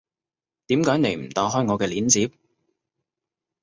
[0.65, 2.33] 點解你唔打開我嘅鏈接